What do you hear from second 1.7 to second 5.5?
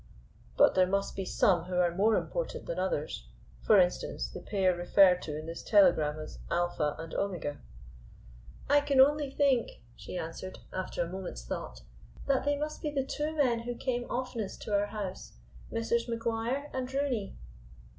are more important than others. For instance, the pair referred to in